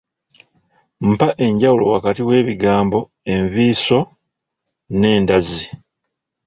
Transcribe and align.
Mpa 1.09 1.29
enjawulo 1.45 1.83
wakati 1.93 2.21
w’ebigambo 2.29 2.99
enviiso 3.33 3.99
ne 4.99 5.11
ndazi. 5.23 5.65